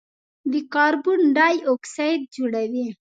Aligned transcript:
د 0.51 0.53
کاربن 0.73 1.19
ډای 1.37 1.55
اکسایډ 1.71 2.19
جوړوي. 2.35 2.85